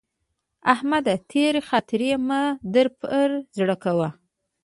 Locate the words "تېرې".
1.31-1.61